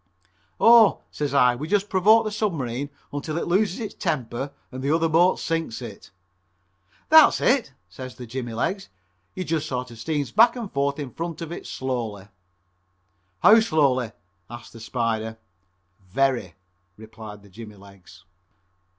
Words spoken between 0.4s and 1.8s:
"Oh," says I, "we